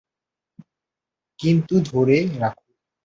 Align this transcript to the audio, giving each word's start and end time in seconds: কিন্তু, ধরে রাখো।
কিন্তু, 1.39 1.75
ধরে 1.85 2.17
রাখো। 2.39 2.63